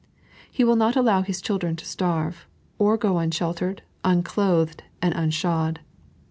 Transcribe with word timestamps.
He 0.51 0.63
will 0.63 0.77
not 0.77 0.95
allow 0.95 1.21
His 1.21 1.41
children 1.43 1.75
to 1.75 1.85
starve, 1.85 2.47
or 2.79 2.97
go 2.97 3.19
unsheltered, 3.19 3.83
unclothed, 4.03 4.81
and 4.99 5.13
unshod. 5.13 5.77